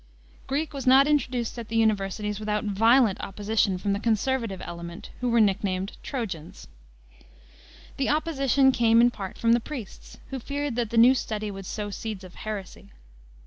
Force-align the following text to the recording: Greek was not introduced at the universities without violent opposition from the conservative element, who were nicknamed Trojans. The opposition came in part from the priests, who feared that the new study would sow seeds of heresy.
Greek 0.47 0.73
was 0.73 0.87
not 0.87 1.05
introduced 1.05 1.59
at 1.59 1.67
the 1.67 1.75
universities 1.75 2.39
without 2.39 2.63
violent 2.65 3.21
opposition 3.21 3.77
from 3.77 3.93
the 3.93 3.99
conservative 3.99 4.59
element, 4.65 5.11
who 5.21 5.29
were 5.29 5.39
nicknamed 5.39 5.95
Trojans. 6.01 6.65
The 7.97 8.09
opposition 8.09 8.71
came 8.71 8.99
in 8.99 9.11
part 9.11 9.37
from 9.37 9.51
the 9.53 9.59
priests, 9.59 10.17
who 10.31 10.39
feared 10.39 10.75
that 10.75 10.89
the 10.89 10.97
new 10.97 11.13
study 11.13 11.51
would 11.51 11.67
sow 11.67 11.91
seeds 11.91 12.23
of 12.23 12.33
heresy. 12.33 12.89